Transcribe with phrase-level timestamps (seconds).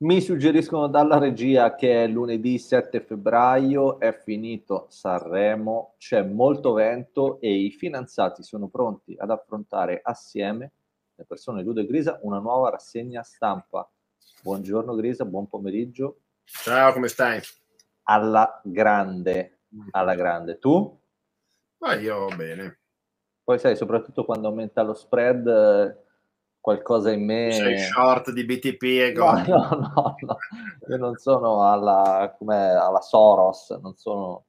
[0.00, 7.40] Mi suggeriscono dalla regia che è lunedì 7 febbraio, è finito Sanremo, c'è molto vento
[7.40, 10.70] e i finanziati sono pronti ad affrontare assieme,
[11.16, 13.90] le persone Ludo e Grisa, una nuova rassegna stampa.
[14.40, 16.20] Buongiorno Grisa, buon pomeriggio.
[16.44, 17.40] Ciao, come stai?
[18.04, 20.60] Alla grande, alla grande.
[20.60, 20.96] Tu?
[21.78, 22.78] Ma io bene.
[23.42, 26.06] Poi sai, soprattutto quando aumenta lo spread
[26.68, 27.50] qualcosa in me.
[27.50, 30.38] Sei short di BTP e no, no, no, no,
[30.86, 34.44] io non sono alla, alla Soros, non sono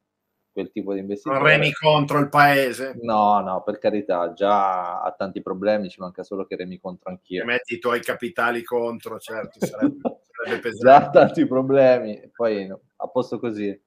[0.51, 1.39] quel tipo di investitore.
[1.39, 2.97] Non remi contro il paese?
[3.01, 7.45] No, no, per carità, già ha tanti problemi, ci manca solo che remi contro anch'io.
[7.45, 10.83] Metti i tuoi capitali contro, certo, sarebbe, sarebbe pesante.
[10.83, 13.81] Già tanti problemi, poi no, a posto così.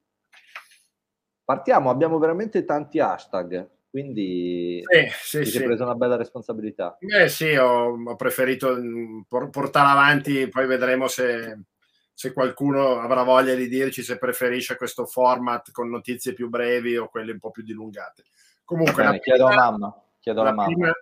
[1.45, 3.69] Partiamo, abbiamo veramente tanti hashtag.
[3.93, 4.83] Quindi
[5.21, 6.97] sì, sì, sei preso una bella responsabilità.
[6.99, 9.21] Eh sì, ho, ho preferito mm,
[9.51, 11.59] portare avanti, poi vedremo se,
[12.15, 17.11] se, qualcuno avrà voglia di dirci se preferisce questo format con notizie più brevi o
[17.11, 18.25] quelle un po' più dilungate.
[18.65, 20.05] Comunque, Bene, chiedo prima, a mamma.
[20.21, 20.93] Chiedo alla mamma.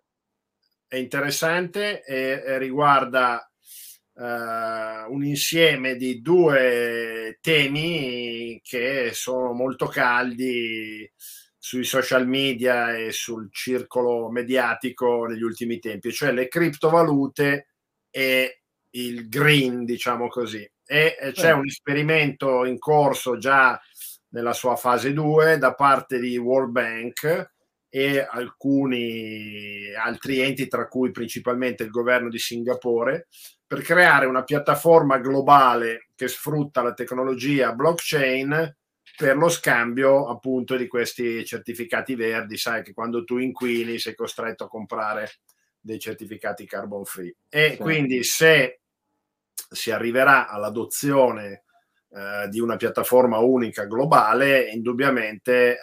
[0.89, 3.49] È interessante e, e riguarda
[4.15, 11.09] uh, un insieme di due temi che sono molto caldi
[11.63, 17.67] sui social media e sul circolo mediatico negli ultimi tempi, cioè le criptovalute
[18.11, 20.69] e il green, diciamo così.
[20.87, 23.79] E c'è un esperimento in corso già
[24.31, 27.51] nella sua fase 2 da parte di World Bank
[27.91, 33.29] e alcuni altri enti, tra cui principalmente il governo di Singapore,
[33.67, 38.77] per creare una piattaforma globale che sfrutta la tecnologia blockchain
[39.21, 44.65] per lo scambio appunto di questi certificati verdi, sai che quando tu inquini sei costretto
[44.65, 45.31] a comprare
[45.79, 47.35] dei certificati carbon free.
[47.51, 47.77] E sì.
[47.77, 48.81] quindi se
[49.71, 51.65] si arriverà all'adozione
[52.09, 55.77] eh, di una piattaforma unica globale, indubbiamente eh,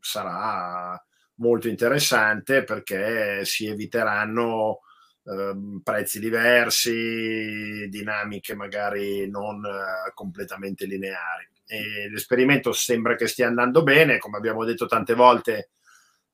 [0.00, 0.98] sarà
[1.34, 4.80] molto interessante perché si eviteranno
[5.24, 11.52] eh, prezzi diversi, dinamiche magari non eh, completamente lineari.
[11.66, 15.70] E l'esperimento sembra che stia andando bene, come abbiamo detto tante volte,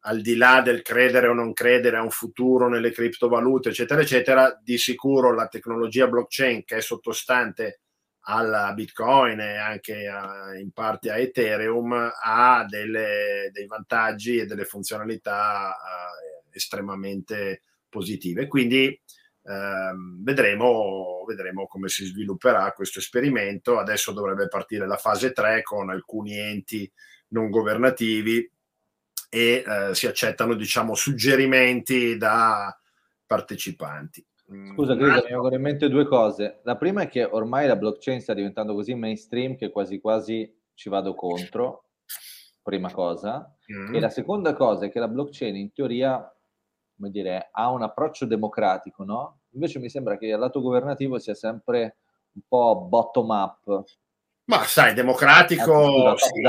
[0.04, 4.58] al di là del credere o non credere a un futuro nelle criptovalute, eccetera, eccetera,
[4.62, 7.80] di sicuro la tecnologia blockchain che è sottostante
[8.24, 14.64] alla Bitcoin e anche a, in parte a Ethereum ha delle, dei vantaggi e delle
[14.64, 18.46] funzionalità uh, estremamente positive.
[18.46, 18.98] Quindi
[20.22, 23.78] vedremo, vedremo come si svilupperà questo esperimento.
[23.78, 26.90] Adesso dovrebbe partire la fase 3 con alcuni enti
[27.28, 28.50] non governativi
[29.28, 32.76] e eh, si accettano diciamo suggerimenti da
[33.26, 34.26] partecipanti.
[34.52, 36.60] Mm, Scusa, Chris, mi vengono in mente due cose.
[36.64, 40.88] La prima è che ormai la blockchain sta diventando così mainstream che quasi quasi ci
[40.88, 41.90] vado contro,
[42.62, 43.56] prima cosa.
[43.72, 43.94] Mm.
[43.94, 46.28] E la seconda cosa è che la blockchain in teoria
[47.00, 49.39] come dire, ha un approccio democratico, no?
[49.52, 51.96] Invece mi sembra che il lato governativo sia sempre
[52.32, 53.84] un po' bottom up.
[54.44, 56.40] Ma sai, democratico, sì.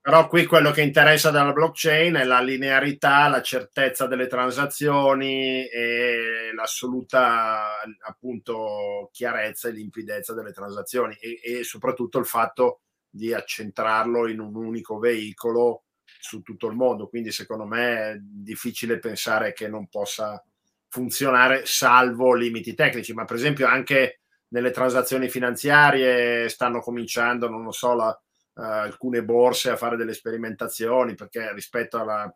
[0.00, 6.52] però qui quello che interessa dalla blockchain è la linearità, la certezza delle transazioni e
[6.54, 14.40] l'assoluta appunto chiarezza e limpidezza delle transazioni e, e soprattutto il fatto di accentrarlo in
[14.40, 15.84] un unico veicolo
[16.20, 20.42] su tutto il mondo, quindi secondo me è difficile pensare che non possa
[20.92, 27.72] funzionare salvo limiti tecnici, ma per esempio anche nelle transazioni finanziarie stanno cominciando, non lo
[27.72, 32.30] so, la, uh, alcune borse a fare delle sperimentazioni perché rispetto alla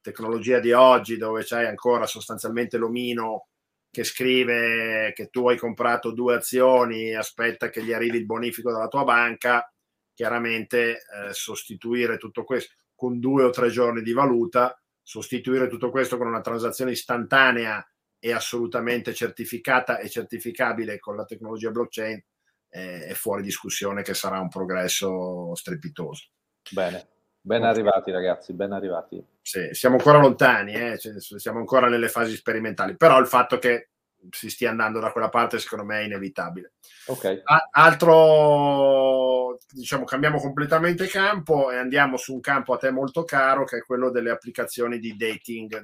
[0.00, 3.48] tecnologia di oggi dove c'è ancora sostanzialmente l'omino
[3.90, 8.88] che scrive che tu hai comprato due azioni, aspetta che gli arrivi il bonifico dalla
[8.88, 9.70] tua banca,
[10.14, 16.16] chiaramente eh, sostituire tutto questo con due o tre giorni di valuta, sostituire tutto questo
[16.16, 17.86] con una transazione istantanea
[18.18, 22.22] e assolutamente certificata e certificabile con la tecnologia blockchain
[22.70, 26.26] eh, è fuori discussione che sarà un progresso strepitoso.
[26.70, 27.06] Bene,
[27.40, 29.24] ben arrivati ragazzi, ben arrivati.
[29.40, 30.98] Sì, siamo ancora lontani, eh?
[30.98, 33.90] cioè, siamo ancora nelle fasi sperimentali, però il fatto che
[34.30, 36.72] si stia andando da quella parte secondo me è inevitabile.
[37.06, 37.42] Ok.
[37.44, 43.64] A- altro, diciamo, cambiamo completamente campo e andiamo su un campo a te molto caro
[43.64, 45.82] che è quello delle applicazioni di dating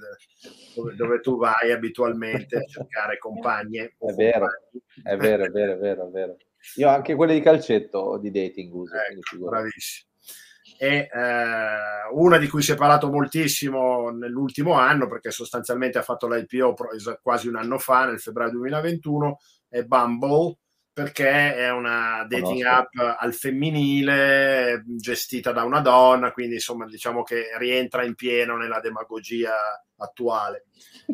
[0.74, 3.94] dove, dove tu vai abitualmente a cercare compagne.
[3.98, 4.48] È vero,
[5.02, 6.36] è vero, è vero, è vero, è vero.
[6.76, 8.94] Io anche quelle di calcetto di dating uso.
[8.94, 10.12] Ecco, bravissimo
[10.84, 16.28] e eh, una di cui si è parlato moltissimo nell'ultimo anno perché sostanzialmente ha fatto
[16.28, 16.74] l'IPO
[17.22, 19.38] quasi un anno fa nel febbraio 2021
[19.70, 20.58] è Bumble
[20.92, 27.46] perché è una dating app al femminile gestita da una donna, quindi insomma diciamo che
[27.58, 29.54] rientra in pieno nella demagogia
[29.96, 30.66] attuale.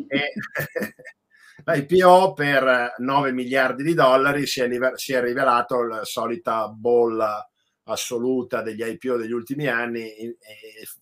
[0.07, 0.33] E
[1.65, 7.50] l'IPO per 9 miliardi di dollari si è, si è rivelato la solita bolla
[7.91, 10.37] assoluta degli IPO degli ultimi anni e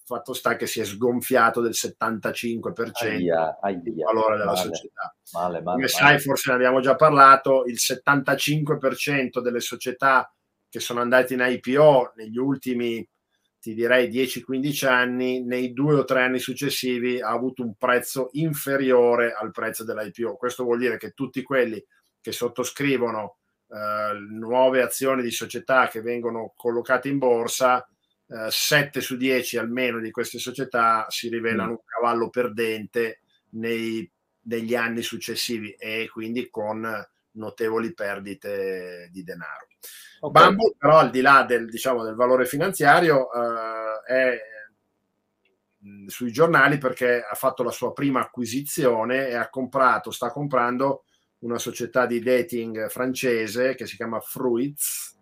[0.03, 5.15] fatto sta che si è sgonfiato del 75% aia, aia, il valore della male, società.
[5.33, 10.33] Male, male, Come sai, forse ne abbiamo già parlato, il 75% delle società
[10.69, 13.07] che sono andate in IPO negli ultimi,
[13.59, 19.33] ti direi, 10-15 anni, nei due o tre anni successivi ha avuto un prezzo inferiore
[19.33, 20.37] al prezzo dell'IPO.
[20.37, 21.83] Questo vuol dire che tutti quelli
[22.21, 23.38] che sottoscrivono
[24.29, 27.87] nuove azioni di società che vengono collocate in borsa,
[28.27, 31.71] eh, 7 su 10 almeno di queste società si rivelano mm.
[31.71, 33.21] un cavallo perdente
[33.51, 34.09] nei,
[34.43, 36.87] negli anni successivi e quindi con
[37.31, 39.67] notevoli perdite di denaro.
[40.19, 40.47] Okay.
[40.47, 44.39] Bumble però al di là del, diciamo, del valore finanziario eh, è
[45.85, 51.03] mm, sui giornali perché ha fatto la sua prima acquisizione e ha comprato, sta comprando
[51.39, 55.17] una società di dating francese che si chiama Fruits.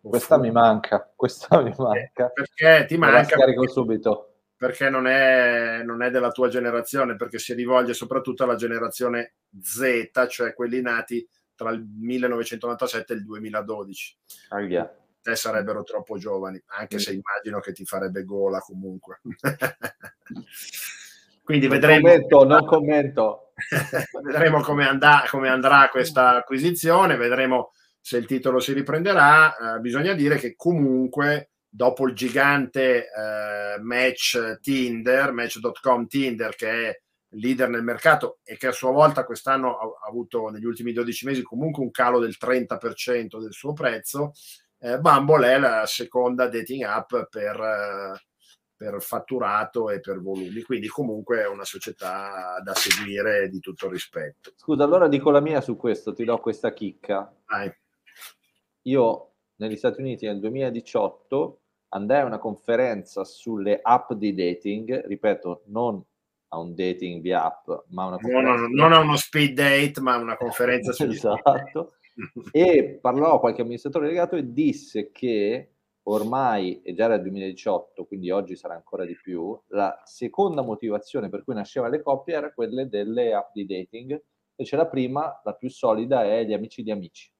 [0.00, 0.46] Questa Fruits.
[0.46, 2.28] mi manca, questa mi manca.
[2.28, 3.18] Perché ti manca?
[3.18, 4.26] La scarico subito.
[4.56, 10.10] Perché non è, non è della tua generazione, perché si rivolge soprattutto alla generazione Z,
[10.28, 14.18] cioè quelli nati tra il 1997 e il 2012.
[14.48, 14.94] Ah, yeah.
[15.22, 16.98] Te sarebbero troppo giovani, anche mm.
[16.98, 19.20] se immagino che ti farebbe gola comunque.
[21.50, 22.08] Quindi non vedremo.
[22.08, 23.52] Commento, non commento.
[24.22, 29.56] vedremo come, andà, come, andrà questa acquisizione, vedremo se il titolo si riprenderà.
[29.56, 37.00] Eh, bisogna dire che comunque dopo il gigante eh, Match Tinder, Match.com Tinder, che è
[37.30, 41.42] leader nel mercato e che a sua volta quest'anno ha, avuto negli ultimi 12 mesi
[41.42, 44.34] comunque un calo del 30% del suo prezzo,
[44.78, 48.28] eh, Bumble è la seconda dating app per...
[48.80, 54.54] Per fatturato e per volumi, quindi comunque è una società da seguire di tutto rispetto.
[54.56, 57.30] Scusa, allora dico la mia su questo, ti do questa chicca.
[57.44, 57.70] Vai.
[58.84, 65.64] Io negli Stati Uniti nel 2018 andai a una conferenza sulle app di dating, ripeto,
[65.66, 66.02] non
[66.48, 68.62] a un dating via app, ma una conferenza...
[68.62, 71.96] Non, non a uno speed date, ma una conferenza sugli Esatto.
[72.50, 75.68] e parlò a qualche amministratore legato e disse che
[76.14, 81.28] ormai, e già era il 2018, quindi oggi sarà ancora di più, la seconda motivazione
[81.28, 84.20] per cui nascevano le coppie era quella delle app di dating,
[84.56, 87.30] invece la prima, la più solida, è gli amici di amici.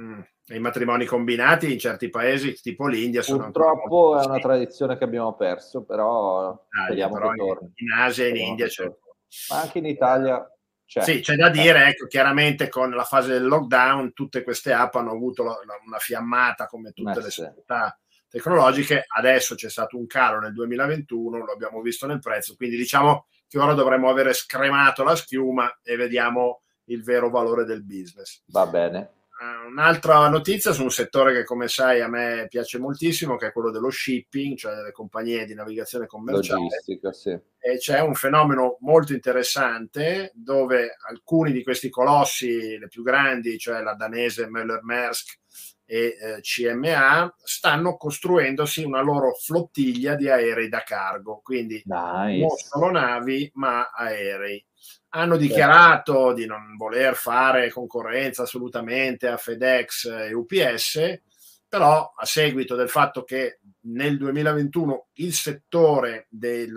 [0.00, 0.20] Mm.
[0.50, 5.34] I matrimoni combinati in certi paesi, tipo l'India, sono Purtroppo è una tradizione che abbiamo
[5.34, 7.72] perso, però ah, speriamo però che torni.
[7.74, 8.84] In Asia e in India c'è.
[9.50, 10.48] Ma anche in Italia
[10.86, 11.02] c'è.
[11.02, 15.10] Sì, c'è da dire, ecco, chiaramente con la fase del lockdown tutte queste app hanno
[15.10, 17.42] avuto una fiammata come tutte Beh, le sì.
[17.42, 22.76] società tecnologiche, adesso c'è stato un calo nel 2021, lo abbiamo visto nel prezzo, quindi
[22.76, 28.42] diciamo che ora dovremmo avere scremato la schiuma e vediamo il vero valore del business.
[28.46, 29.12] Va bene.
[29.38, 33.52] Uh, un'altra notizia su un settore che come sai a me piace moltissimo, che è
[33.52, 36.62] quello dello shipping, cioè delle compagnie di navigazione commerciale.
[36.62, 37.30] Logistica, sì.
[37.30, 43.80] E c'è un fenomeno molto interessante dove alcuni di questi colossi, le più grandi, cioè
[43.80, 45.38] la danese Möller-Maersk,
[45.90, 52.40] e eh, CMA stanno costruendosi una loro flottiglia di aerei da cargo, quindi nice.
[52.40, 54.62] non solo navi ma aerei.
[55.10, 61.22] Hanno dichiarato di non voler fare concorrenza assolutamente a FedEx e UPS,
[61.66, 66.70] però a seguito del fatto che nel 2021 il settore dei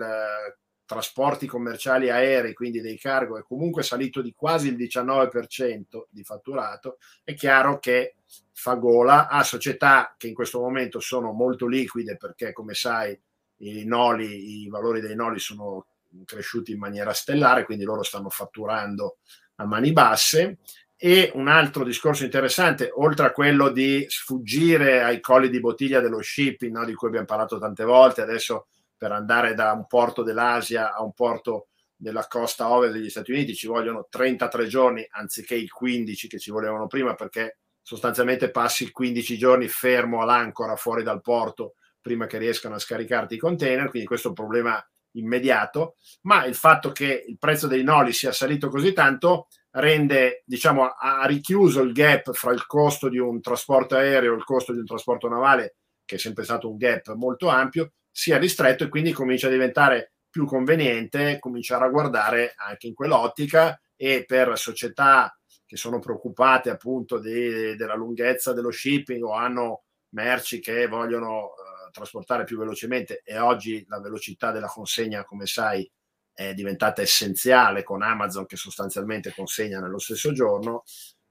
[0.84, 6.98] trasporti commerciali aerei, quindi dei cargo, è comunque salito di quasi il 19% di fatturato,
[7.24, 8.16] è chiaro che
[8.52, 13.18] fa gola a società che in questo momento sono molto liquide perché come sai
[13.58, 15.86] i noli, i valori dei noli sono
[16.24, 19.18] cresciuti in maniera stellare, quindi loro stanno fatturando
[19.56, 20.58] a mani basse.
[20.96, 26.22] E un altro discorso interessante, oltre a quello di sfuggire ai colli di bottiglia dello
[26.22, 28.68] shipping, no, di cui abbiamo parlato tante volte, adesso
[29.02, 33.52] per andare da un porto dell'Asia a un porto della costa ovest degli Stati Uniti
[33.52, 39.36] ci vogliono 33 giorni anziché i 15 che ci volevano prima perché sostanzialmente passi 15
[39.36, 44.28] giorni fermo all'ancora fuori dal porto prima che riescano a scaricarti i container, quindi questo
[44.28, 44.80] è un problema
[45.14, 50.86] immediato, ma il fatto che il prezzo dei noli sia salito così tanto rende, diciamo,
[50.86, 54.78] ha richiuso il gap fra il costo di un trasporto aereo e il costo di
[54.78, 59.12] un trasporto navale, che è sempre stato un gap molto ampio, sia ristretto e quindi
[59.12, 65.76] comincia a diventare più conveniente cominciare a guardare anche in quell'ottica e per società che
[65.76, 72.44] sono preoccupate appunto di, della lunghezza dello shipping o hanno merci che vogliono uh, trasportare
[72.44, 75.90] più velocemente e oggi la velocità della consegna, come sai,
[76.34, 80.82] è diventata essenziale con Amazon che sostanzialmente consegna nello stesso giorno,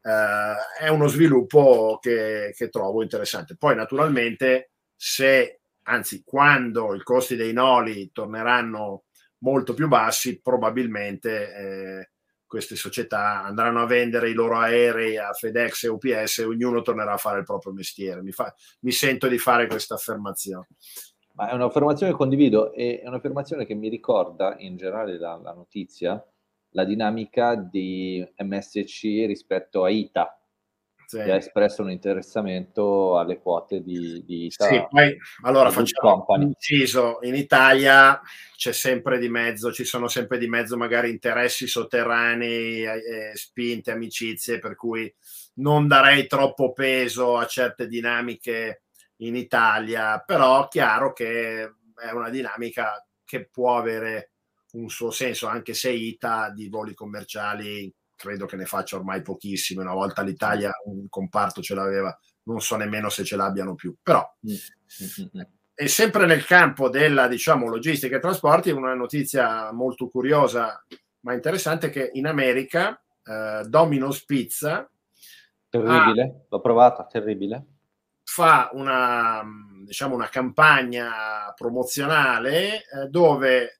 [0.01, 3.55] uh, è uno sviluppo che, che trovo interessante.
[3.55, 5.60] Poi naturalmente se,
[5.91, 9.03] anzi quando i costi dei noli torneranno
[9.39, 12.09] molto più bassi, probabilmente eh,
[12.45, 17.13] queste società andranno a vendere i loro aerei a FedEx e UPS e ognuno tornerà
[17.13, 18.21] a fare il proprio mestiere.
[18.21, 20.67] Mi, fa, mi sento di fare questa affermazione.
[21.33, 25.53] Ma è un'affermazione che condivido e è un'affermazione che mi ricorda in generale la, la
[25.53, 26.23] notizia,
[26.71, 30.40] la dinamica di MSC rispetto a ITA,
[31.11, 31.23] sì.
[31.23, 34.67] che ha espresso un interessamento alle quote di, di Ita.
[34.67, 38.19] Sì, poi allora facciamo un inciso, in Italia
[38.55, 44.59] c'è sempre di mezzo, ci sono sempre di mezzo magari interessi sotterranei, eh, spinte, amicizie,
[44.59, 45.13] per cui
[45.55, 48.83] non darei troppo peso a certe dinamiche
[49.17, 51.63] in Italia, però chiaro che
[51.93, 54.31] è una dinamica che può avere
[54.73, 59.81] un suo senso, anche se ITA di voli commerciali credo che ne faccia ormai pochissime.
[59.81, 63.95] Una volta l'Italia un comparto ce l'aveva, non so nemmeno se ce l'abbiano più.
[64.01, 65.39] Però, mm.
[65.73, 70.85] e sempre nel campo della diciamo, logistica e trasporti, una notizia molto curiosa
[71.21, 74.89] ma interessante che in America eh, Domino's Pizza
[75.69, 77.65] terribile, ha, l'ho provata, terribile
[78.23, 79.43] fa una,
[79.83, 83.71] diciamo, una campagna promozionale eh, dove eh,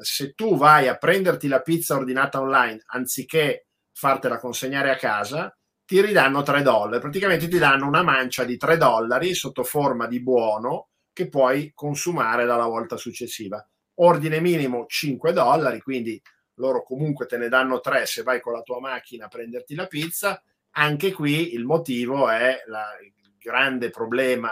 [0.00, 3.68] se tu vai a prenderti la pizza ordinata online anziché
[4.02, 7.00] fartela consegnare a casa, ti ridanno 3 dollari.
[7.00, 12.44] Praticamente ti danno una mancia di 3 dollari sotto forma di buono che puoi consumare
[12.44, 13.64] dalla volta successiva.
[14.00, 16.20] Ordine minimo 5 dollari, quindi
[16.54, 19.86] loro comunque te ne danno 3 se vai con la tua macchina a prenderti la
[19.86, 20.42] pizza.
[20.72, 24.50] Anche qui il motivo è la, il grande problema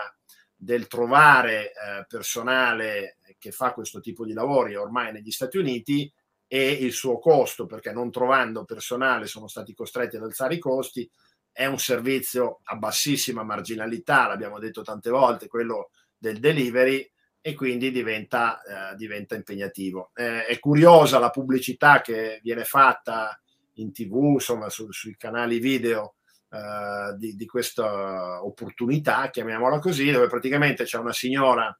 [0.55, 6.13] del trovare eh, personale che fa questo tipo di lavori ormai negli Stati Uniti
[6.53, 11.09] e il suo costo, perché non trovando personale sono stati costretti ad alzare i costi.
[11.53, 17.09] È un servizio a bassissima marginalità, l'abbiamo detto tante volte, quello del delivery,
[17.41, 20.11] e quindi diventa, eh, diventa impegnativo.
[20.13, 23.41] Eh, è curiosa la pubblicità che viene fatta
[23.75, 26.17] in tv, insomma, su, sui canali video
[26.51, 31.79] eh, di, di, questa opportunità, chiamiamola così, dove praticamente c'è una signora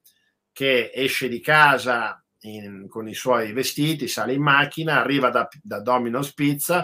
[0.53, 5.81] che esce di casa in, con i suoi vestiti, sale in macchina, arriva da, da
[5.81, 6.83] Domino's Pizza,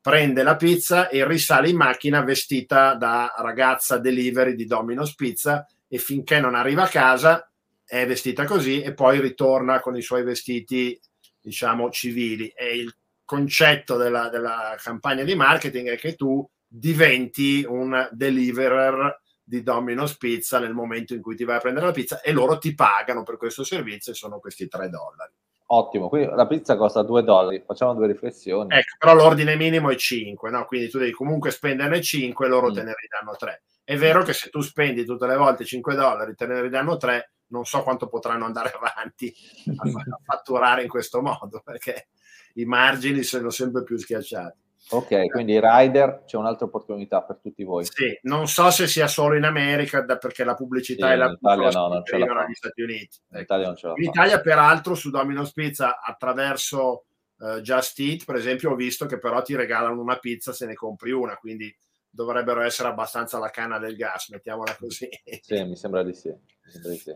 [0.00, 5.98] prende la pizza e risale in macchina vestita da ragazza delivery di Domino's Pizza e
[5.98, 7.48] finché non arriva a casa
[7.86, 10.98] è vestita così e poi ritorna con i suoi vestiti,
[11.40, 12.48] diciamo, civili.
[12.48, 12.94] E il
[13.24, 20.58] concetto della, della campagna di marketing è che tu diventi un deliverer di Domino's Pizza
[20.58, 23.36] nel momento in cui ti vai a prendere la pizza e loro ti pagano per
[23.36, 25.32] questo servizio e sono questi 3 dollari.
[25.68, 28.74] Ottimo, quindi la pizza costa 2 dollari, facciamo due riflessioni.
[28.74, 30.64] Ecco, però l'ordine minimo è 5, no?
[30.64, 32.72] quindi tu devi comunque spenderne 5 e loro mm.
[32.72, 33.62] te ne ridanno 3.
[33.84, 37.30] È vero che se tu spendi tutte le volte 5 dollari, te ne ridanno 3,
[37.48, 39.32] non so quanto potranno andare avanti
[39.76, 39.84] a
[40.24, 42.08] fatturare in questo modo, perché
[42.54, 44.65] i margini sono sempre più schiacciati.
[44.90, 47.84] Ok, quindi Rider c'è un'altra opportunità per tutti voi.
[47.84, 51.38] Sì, non so se sia solo in America perché la pubblicità sì, è la più
[51.40, 53.18] no, non ce la negli Stati Uniti.
[53.32, 57.06] In Italia non ce la in Italia, peraltro, su Domino's Pizza attraverso
[57.38, 60.74] uh, Just Eat, per esempio, ho visto che però ti regalano una pizza se ne
[60.74, 61.74] compri una, quindi
[62.08, 65.08] dovrebbero essere abbastanza la canna del gas, mettiamola così.
[65.42, 66.32] Sì, mi sembra di sì.
[66.62, 67.14] Sembra di sì.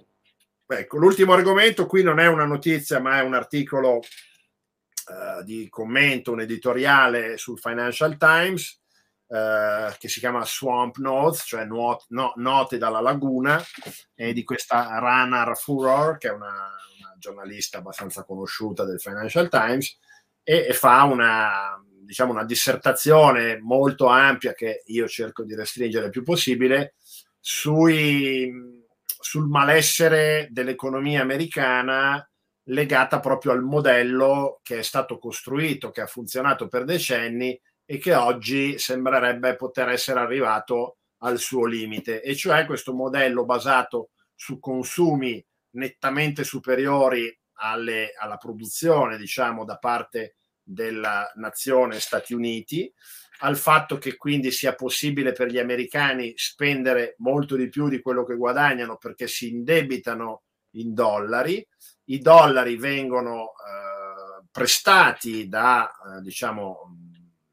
[0.67, 4.01] Ecco, l'ultimo argomento qui non è una notizia, ma è un articolo
[5.11, 8.81] uh, di commento, un editoriale sul Financial Times
[9.27, 13.63] uh, che si chiama Swamp Notes, cioè nuot- no- note dalla laguna,
[14.15, 19.99] e di questa Rana Furor, che è una, una, giornalista abbastanza conosciuta del Financial Times,
[20.43, 26.11] e, e fa una, diciamo, una dissertazione molto ampia che io cerco di restringere il
[26.11, 26.95] più possibile
[27.39, 28.53] sui,
[29.05, 32.25] sul malessere dell'economia americana
[32.65, 38.15] legata proprio al modello che è stato costruito, che ha funzionato per decenni e che
[38.15, 45.45] oggi sembrerebbe poter essere arrivato al suo limite, e cioè questo modello basato su consumi
[45.73, 52.91] nettamente superiori alle, alla produzione, diciamo, da parte della nazione Stati Uniti,
[53.41, 58.25] al fatto che quindi sia possibile per gli americani spendere molto di più di quello
[58.25, 60.43] che guadagnano perché si indebitano
[60.75, 61.67] in dollari
[62.11, 66.97] i dollari vengono eh, prestati da eh, diciamo,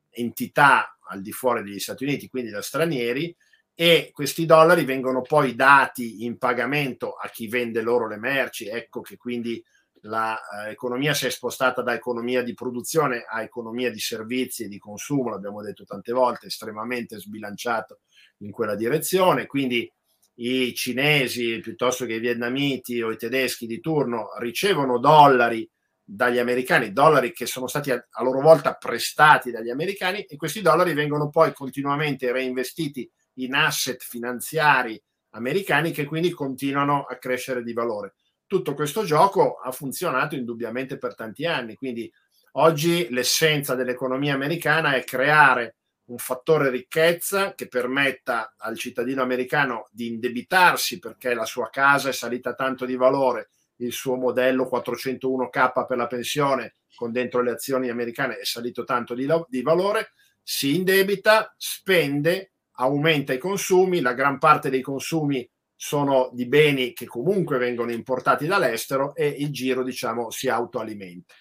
[0.10, 3.36] entità al di fuori degli Stati Uniti, quindi da stranieri,
[3.74, 8.68] e questi dollari vengono poi dati in pagamento a chi vende loro le merci.
[8.68, 9.64] Ecco che quindi
[10.02, 15.30] l'economia si è spostata da economia di produzione a economia di servizi e di consumo,
[15.30, 18.00] l'abbiamo detto tante volte, estremamente sbilanciato
[18.38, 19.46] in quella direzione.
[19.46, 19.92] Quindi
[20.40, 25.68] i cinesi piuttosto che i vietnamiti o i tedeschi di turno ricevono dollari
[26.04, 30.62] dagli americani, dollari che sono stati a, a loro volta prestati dagli americani e questi
[30.62, 35.02] dollari vengono poi continuamente reinvestiti in asset finanziari
[35.32, 38.14] americani che quindi continuano a crescere di valore.
[38.46, 42.10] Tutto questo gioco ha funzionato indubbiamente per tanti anni, quindi
[42.54, 45.77] oggi l'essenza dell'economia americana è creare
[46.08, 52.14] un fattore ricchezza che permetta al cittadino americano di indebitarsi perché la sua casa è
[52.14, 57.90] salita tanto di valore, il suo modello 401k per la pensione con dentro le azioni
[57.90, 64.40] americane è salito tanto di, di valore, si indebita, spende, aumenta i consumi, la gran
[64.40, 70.32] parte dei consumi sono di beni che comunque vengono importati dall'estero e il giro diciamo
[70.32, 71.34] si autoalimenta.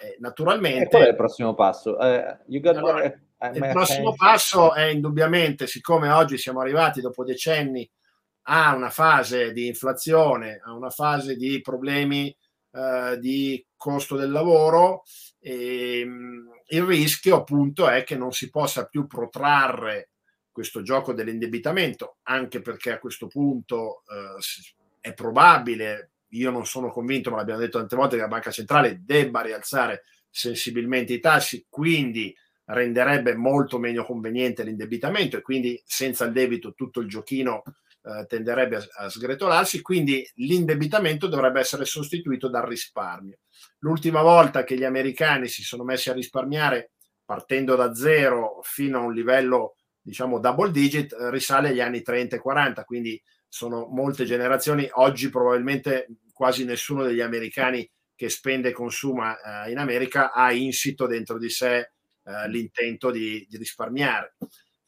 [0.00, 0.84] Eh, naturalmente...
[0.84, 1.96] E qual è il prossimo passo?
[1.96, 3.20] Uh, allora,
[3.52, 7.88] il prossimo passo è indubbiamente, siccome oggi siamo arrivati dopo decenni
[8.46, 12.34] a una fase di inflazione, a una fase di problemi
[12.70, 15.02] uh, di costo del lavoro,
[15.40, 20.10] e, um, il rischio appunto è che non si possa più protrarre
[20.50, 24.40] questo gioco dell'indebitamento, anche perché a questo punto uh,
[25.00, 29.00] è probabile, io non sono convinto, ma l'abbiamo detto tante volte, che la Banca Centrale
[29.04, 32.34] debba rialzare sensibilmente i tassi, quindi
[32.66, 37.62] renderebbe molto meno conveniente l'indebitamento e quindi senza il debito tutto il giochino
[38.02, 43.38] eh, tenderebbe a, a, sgretolarsi, quindi l'indebitamento dovrebbe essere sostituito dal risparmio.
[43.78, 46.92] L'ultima volta che gli americani si sono messi a risparmiare
[47.24, 52.36] partendo da zero fino a un livello diciamo double digit eh, risale agli anni 30
[52.36, 58.72] e 40, quindi sono molte generazioni, oggi probabilmente quasi nessuno degli americani che spende e
[58.72, 61.93] consuma eh, in America ha insito dentro di sé
[62.24, 64.36] eh, l'intento di, di risparmiare.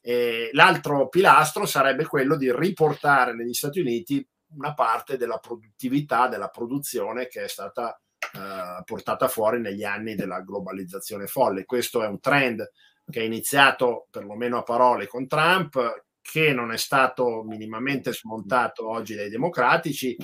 [0.01, 6.49] E l'altro pilastro sarebbe quello di riportare negli Stati Uniti una parte della produttività, della
[6.49, 8.01] produzione che è stata
[8.35, 11.64] eh, portata fuori negli anni della globalizzazione folle.
[11.64, 12.70] Questo è un trend
[13.09, 19.14] che è iniziato perlomeno a parole con Trump, che non è stato minimamente smontato oggi
[19.14, 20.16] dai democratici.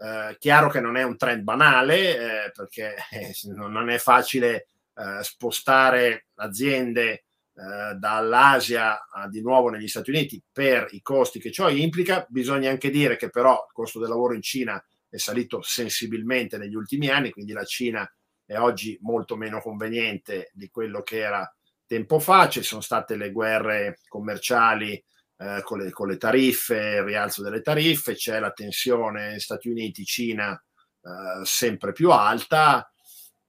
[0.00, 2.94] Eh, chiaro che non è un trend banale, eh, perché
[3.54, 4.68] non è facile
[4.98, 7.10] eh, spostare aziende
[7.54, 12.26] eh, dall'Asia a, di nuovo negli Stati Uniti per i costi che ciò implica.
[12.28, 16.74] Bisogna anche dire che però il costo del lavoro in Cina è salito sensibilmente negli
[16.74, 18.10] ultimi anni, quindi la Cina
[18.44, 21.48] è oggi molto meno conveniente di quello che era
[21.86, 22.48] tempo fa.
[22.48, 24.92] Ci sono state le guerre commerciali
[25.36, 30.52] eh, con, le, con, le, tariffe, il rialzo delle tariffe, c'è la tensione Stati Uniti-Cina
[30.54, 32.90] eh, sempre più alta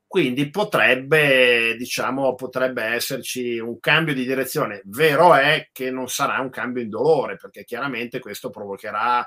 [0.10, 4.82] quindi potrebbe, diciamo, potrebbe esserci un cambio di direzione.
[4.86, 9.24] Vero è che non sarà un cambio indolore, perché chiaramente questo provocherà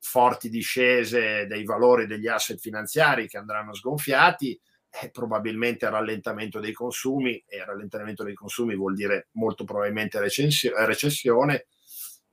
[0.00, 7.44] forti discese dei valori degli asset finanziari che andranno sgonfiati e probabilmente rallentamento dei consumi
[7.46, 11.66] e rallentamento dei consumi vuol dire molto probabilmente recessione.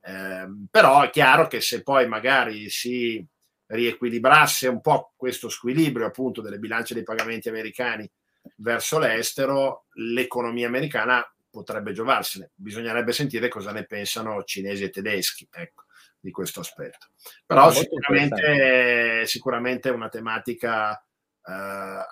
[0.00, 3.22] Eh, però è chiaro che se poi magari si
[3.70, 8.08] riequilibrasse un po' questo squilibrio appunto delle bilance dei pagamenti americani
[8.56, 12.50] verso l'estero, l'economia americana potrebbe giovarsene.
[12.54, 15.84] Bisognerebbe sentire cosa ne pensano cinesi e tedeschi ecco,
[16.18, 17.08] di questo aspetto.
[17.46, 21.52] Però sicuramente, sicuramente è una tematica eh,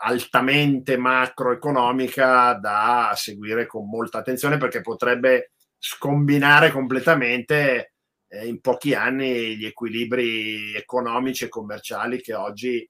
[0.01, 7.95] altamente macroeconomica da seguire con molta attenzione perché potrebbe scombinare completamente
[8.29, 12.89] eh, in pochi anni gli equilibri economici e commerciali che oggi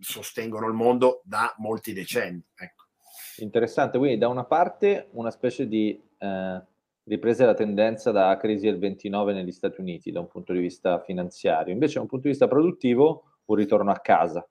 [0.00, 2.42] sostengono il mondo da molti decenni.
[2.54, 2.84] Ecco.
[3.38, 6.62] Interessante, quindi da una parte una specie di eh,
[7.04, 11.00] ripresa della tendenza da crisi del 29 negli Stati Uniti da un punto di vista
[11.00, 14.46] finanziario, invece da un punto di vista produttivo un ritorno a casa.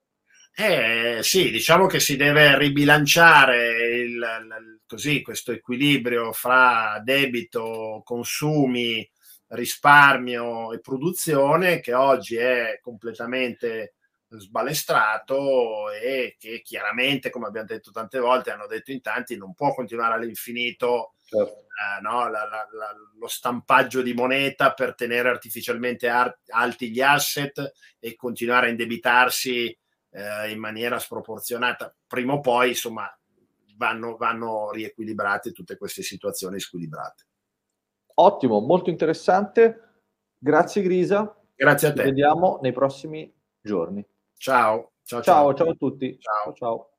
[0.60, 9.08] Eh, sì, diciamo che si deve ribilanciare il, il, così, questo equilibrio fra debito, consumi,
[9.50, 13.94] risparmio e produzione che oggi è completamente
[14.30, 19.74] sbalestrato e che chiaramente, come abbiamo detto tante volte, hanno detto in tanti, non può
[19.74, 21.60] continuare all'infinito certo.
[21.60, 27.02] eh, no, la, la, la, lo stampaggio di moneta per tenere artificialmente ar- alti gli
[27.02, 29.78] asset e continuare a indebitarsi
[30.12, 31.96] eh, in maniera sproporzionata.
[32.06, 33.10] Prima o poi, insomma,
[33.78, 37.27] vanno, vanno riequilibrate tutte queste situazioni squilibrate.
[38.20, 39.82] Ottimo, molto interessante.
[40.38, 41.36] Grazie Grisa.
[41.56, 42.00] Grazie a te.
[42.00, 44.06] Ci vediamo nei prossimi giorni.
[44.38, 44.94] Ciao.
[45.04, 46.18] Ciao, ciao, ciao a tutti.
[46.20, 46.54] ciao.
[46.54, 46.90] ciao.